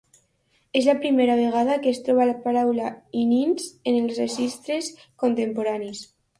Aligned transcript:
És 0.79 0.87
la 0.91 0.95
primera 1.03 1.35
vegada 1.39 1.75
que 1.83 1.91
es 1.97 1.99
troba 2.07 2.27
la 2.31 2.35
paraula 2.47 2.89
"innings" 3.21 3.69
en 3.93 4.01
els 4.03 4.21
registres 4.25 4.93
contemporanis. 5.27 6.05